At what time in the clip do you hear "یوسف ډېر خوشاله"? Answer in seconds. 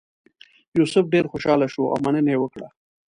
0.77-1.67